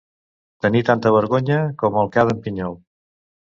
[0.65, 2.77] Tenir tanta vergonya com el ca d'en Pinyol.